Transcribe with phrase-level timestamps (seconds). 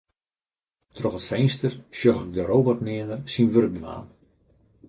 [0.95, 4.07] Troch it finster sjoch ik de robotmeaner syn wurk dwaan.